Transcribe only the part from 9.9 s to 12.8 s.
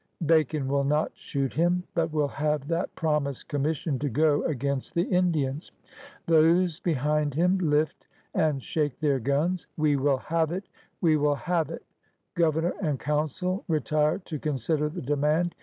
will have it! We will have it! Governor